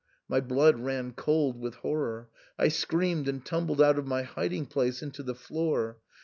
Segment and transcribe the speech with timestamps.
[0.27, 5.03] My blood ran cold with horror; I screamed and tumbled out of my hiding place
[5.03, 5.99] into the floor.